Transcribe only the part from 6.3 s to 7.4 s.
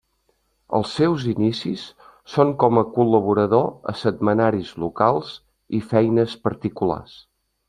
particulars.